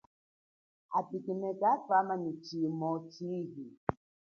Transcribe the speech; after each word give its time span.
A 0.97 0.99
Pygmees 1.07 1.59
kathwama 1.61 2.13
nyi 2.21 2.31
shimu 2.45 2.89
chihi. 3.11 3.65